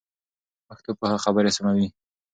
[0.67, 1.87] پښتو پوهه خبري سموي.